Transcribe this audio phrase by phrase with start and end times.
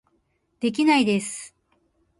[0.59, 1.53] できないです